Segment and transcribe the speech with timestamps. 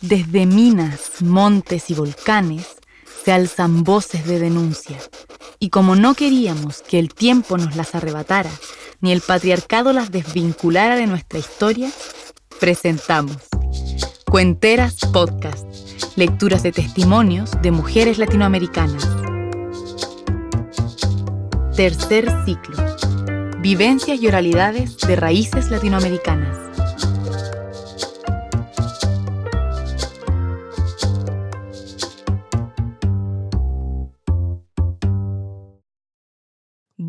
[0.00, 2.76] Desde minas, montes y volcanes
[3.22, 4.96] se alzan voces de denuncia.
[5.58, 8.50] Y como no queríamos que el tiempo nos las arrebatara,
[9.02, 11.90] ni el patriarcado las desvinculara de nuestra historia,
[12.58, 13.36] presentamos
[14.24, 15.66] Cuenteras Podcast,
[16.16, 19.06] lecturas de testimonios de mujeres latinoamericanas.
[21.76, 22.76] Tercer ciclo,
[23.58, 26.69] vivencias y oralidades de raíces latinoamericanas.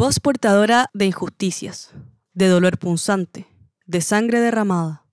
[0.00, 1.90] Voz portadora de injusticias,
[2.32, 3.46] de dolor punzante,
[3.84, 5.04] de sangre derramada,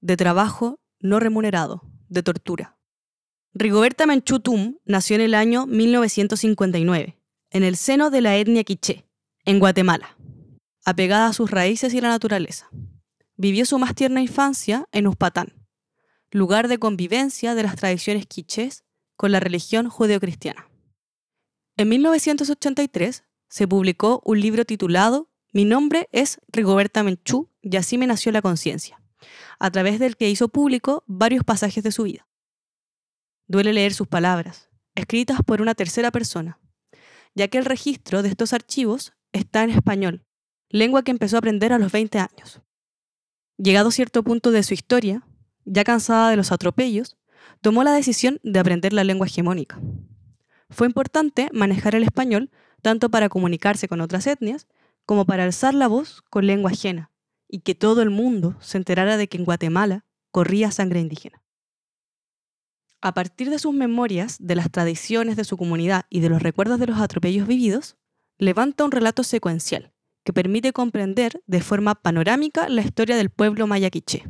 [0.00, 2.76] de trabajo no remunerado, de tortura.
[3.54, 7.16] Rigoberta Menchutum nació en el año 1959,
[7.50, 9.06] en el seno de la etnia quiché,
[9.44, 10.16] en Guatemala,
[10.84, 12.68] apegada a sus raíces y la naturaleza.
[13.36, 15.52] Vivió su más tierna infancia en Uspatán,
[16.32, 18.82] lugar de convivencia de las tradiciones quichés
[19.14, 20.68] con la religión judeocristiana.
[21.76, 28.06] En 1983 se publicó un libro titulado Mi nombre es Rigoberta Menchú y así me
[28.06, 29.02] nació la conciencia,
[29.58, 32.26] a través del que hizo público varios pasajes de su vida.
[33.46, 36.58] Duele leer sus palabras, escritas por una tercera persona,
[37.34, 40.24] ya que el registro de estos archivos está en español,
[40.68, 42.60] lengua que empezó a aprender a los 20 años.
[43.56, 45.26] Llegado cierto punto de su historia,
[45.64, 47.16] ya cansada de los atropellos,
[47.60, 49.80] tomó la decisión de aprender la lengua hegemónica.
[50.70, 52.50] Fue importante manejar el español
[52.86, 54.68] tanto para comunicarse con otras etnias
[55.06, 57.10] como para alzar la voz con lengua ajena
[57.48, 61.42] y que todo el mundo se enterara de que en Guatemala corría sangre indígena.
[63.00, 66.78] A partir de sus memorias, de las tradiciones de su comunidad y de los recuerdos
[66.78, 67.96] de los atropellos vividos,
[68.38, 74.22] levanta un relato secuencial que permite comprender de forma panorámica la historia del pueblo mayaquiche,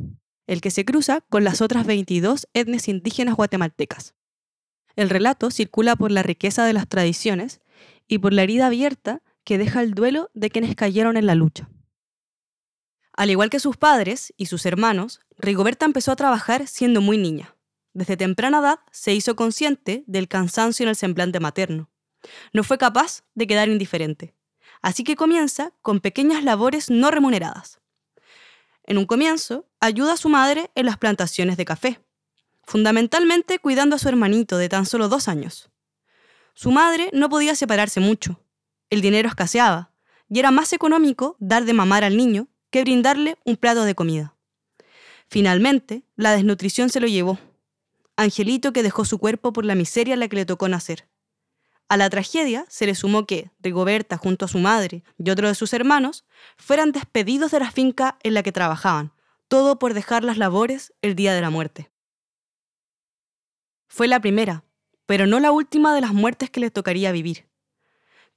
[0.46, 4.14] el que se cruza con las otras 22 etnias indígenas guatemaltecas.
[4.94, 7.60] El relato circula por la riqueza de las tradiciones
[8.08, 11.68] y por la herida abierta que deja el duelo de quienes cayeron en la lucha.
[13.12, 17.56] Al igual que sus padres y sus hermanos, Rigoberta empezó a trabajar siendo muy niña.
[17.94, 21.88] Desde temprana edad se hizo consciente del cansancio en el semblante materno.
[22.52, 24.34] No fue capaz de quedar indiferente.
[24.82, 27.80] Así que comienza con pequeñas labores no remuneradas.
[28.84, 32.00] En un comienzo, ayuda a su madre en las plantaciones de café,
[32.62, 35.70] fundamentalmente cuidando a su hermanito de tan solo dos años.
[36.58, 38.40] Su madre no podía separarse mucho.
[38.88, 39.92] El dinero escaseaba,
[40.30, 44.34] y era más económico dar de mamar al niño que brindarle un plato de comida.
[45.28, 47.38] Finalmente, la desnutrición se lo llevó.
[48.16, 51.06] Angelito que dejó su cuerpo por la miseria a la que le tocó nacer.
[51.90, 55.54] A la tragedia se le sumó que Rigoberta, junto a su madre y otro de
[55.54, 56.24] sus hermanos,
[56.56, 59.12] fueran despedidos de la finca en la que trabajaban,
[59.48, 61.90] todo por dejar las labores el día de la muerte.
[63.88, 64.64] Fue la primera,
[65.06, 67.48] pero no la última de las muertes que le tocaría vivir.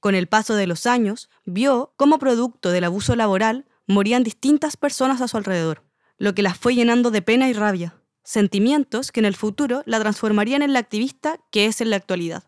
[0.00, 5.20] Con el paso de los años, vio cómo producto del abuso laboral morían distintas personas
[5.20, 5.84] a su alrededor,
[6.16, 10.00] lo que las fue llenando de pena y rabia, sentimientos que en el futuro la
[10.00, 12.44] transformarían en la activista que es en la actualidad.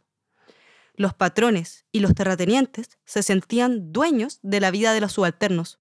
[0.95, 5.81] Los patrones y los terratenientes se sentían dueños de la vida de los subalternos.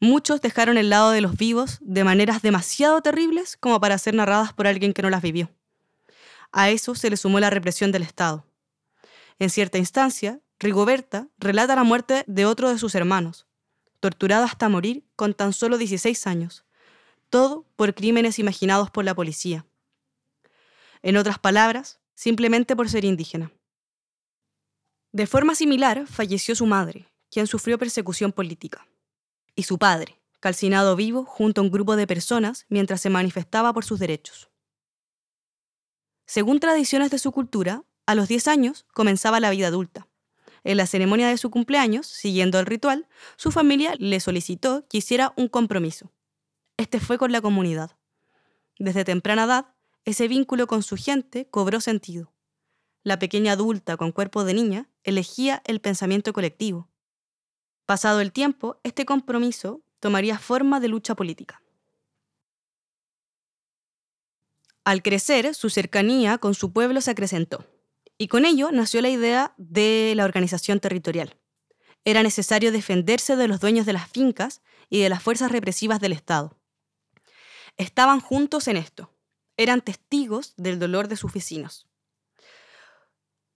[0.00, 4.52] Muchos dejaron el lado de los vivos de maneras demasiado terribles como para ser narradas
[4.52, 5.50] por alguien que no las vivió.
[6.52, 8.46] A eso se le sumó la represión del Estado.
[9.38, 13.46] En cierta instancia, Rigoberta relata la muerte de otro de sus hermanos,
[14.00, 16.64] torturado hasta morir con tan solo 16 años,
[17.28, 19.66] todo por crímenes imaginados por la policía.
[21.02, 23.52] En otras palabras, simplemente por ser indígena.
[25.12, 28.86] De forma similar, falleció su madre, quien sufrió persecución política,
[29.54, 33.84] y su padre, calcinado vivo junto a un grupo de personas mientras se manifestaba por
[33.84, 34.48] sus derechos.
[36.26, 40.08] Según tradiciones de su cultura, a los 10 años comenzaba la vida adulta.
[40.64, 43.06] En la ceremonia de su cumpleaños, siguiendo el ritual,
[43.36, 46.12] su familia le solicitó que hiciera un compromiso.
[46.76, 47.96] Este fue con la comunidad.
[48.78, 49.66] Desde temprana edad,
[50.04, 52.32] ese vínculo con su gente cobró sentido.
[53.04, 56.88] La pequeña adulta con cuerpo de niña elegía el pensamiento colectivo.
[57.86, 61.62] Pasado el tiempo, este compromiso tomaría forma de lucha política.
[64.86, 67.66] Al crecer, su cercanía con su pueblo se acrecentó,
[68.18, 71.36] y con ello nació la idea de la organización territorial.
[72.04, 76.12] Era necesario defenderse de los dueños de las fincas y de las fuerzas represivas del
[76.12, 76.56] Estado.
[77.76, 79.12] Estaban juntos en esto,
[79.56, 81.88] eran testigos del dolor de sus vecinos.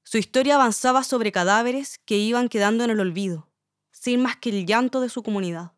[0.02, 3.48] Su historia avanzaba sobre cadáveres que iban quedando en el olvido,
[3.92, 5.74] sin más que el llanto de su comunidad.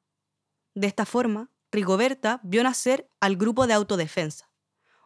[0.72, 4.51] De esta forma, Rigoberta vio nacer al grupo de autodefensa,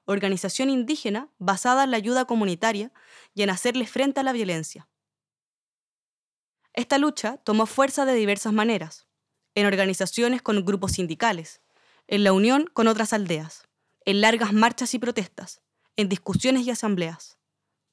[0.06, 2.93] organización indígena basada en la ayuda comunitaria
[3.35, 4.88] y en hacerle frente a la violencia.
[6.73, 9.06] Esta lucha tomó fuerza de diversas maneras,
[9.55, 11.61] en organizaciones con grupos sindicales,
[12.06, 13.67] en la unión con otras aldeas,
[14.05, 15.62] en largas marchas y protestas,
[15.97, 17.38] en discusiones y asambleas.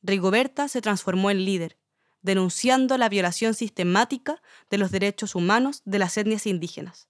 [0.02, 1.78] Rigoberta se transformó en líder,
[2.22, 7.08] denunciando la violación sistemática de los derechos humanos de las etnias indígenas.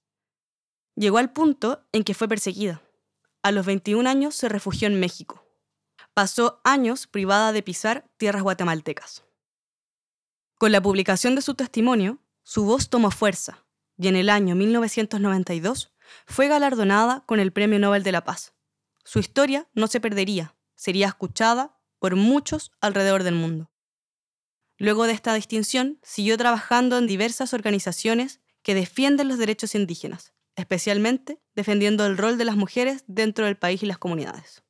[0.96, 2.83] Llegó al punto en que fue perseguida.
[3.44, 5.46] A los 21 años se refugió en México.
[6.14, 9.26] Pasó años privada de pisar tierras guatemaltecas.
[10.58, 13.66] Con la publicación de su testimonio, su voz tomó fuerza
[13.98, 15.92] y en el año 1992
[16.26, 18.54] fue galardonada con el Premio Nobel de la Paz.
[19.04, 23.74] Su historia no se perdería, sería escuchada por muchos alrededor del mundo.
[24.78, 31.43] Luego de esta distinción, siguió trabajando en diversas organizaciones que defienden los derechos indígenas, especialmente
[31.56, 34.64] defendiendo el rol de las mujeres dentro del país y las comunidades.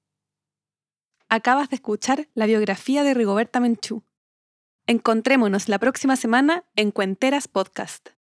[1.30, 4.04] Acabas de escuchar la biografía de Rigoberta Menchú.
[4.86, 8.13] Encontrémonos la próxima semana en Cuenteras Podcast.